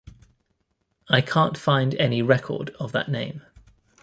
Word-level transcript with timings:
I 1.09 1.21
can’t 1.21 1.59
find 1.59 1.93
any 1.93 2.23
record 2.23 2.71
of 2.79 2.91
that 2.93 3.07
name. 3.07 3.43